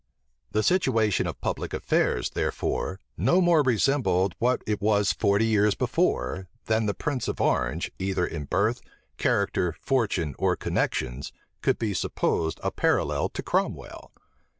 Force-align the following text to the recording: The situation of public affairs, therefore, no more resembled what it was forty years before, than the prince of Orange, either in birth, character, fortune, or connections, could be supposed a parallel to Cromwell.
The 0.51 0.63
situation 0.63 1.27
of 1.27 1.39
public 1.41 1.75
affairs, 1.75 2.31
therefore, 2.31 2.99
no 3.17 3.39
more 3.39 3.61
resembled 3.61 4.33
what 4.39 4.63
it 4.65 4.81
was 4.81 5.13
forty 5.13 5.45
years 5.45 5.75
before, 5.75 6.47
than 6.65 6.87
the 6.87 6.95
prince 6.95 7.27
of 7.27 7.39
Orange, 7.39 7.91
either 7.99 8.25
in 8.25 8.45
birth, 8.45 8.81
character, 9.19 9.75
fortune, 9.79 10.33
or 10.39 10.55
connections, 10.55 11.31
could 11.61 11.77
be 11.77 11.93
supposed 11.93 12.59
a 12.63 12.71
parallel 12.71 13.29
to 13.29 13.43
Cromwell. 13.43 14.11